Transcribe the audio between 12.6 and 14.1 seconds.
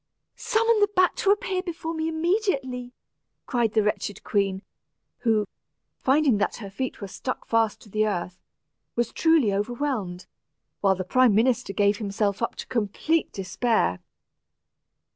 complete despair.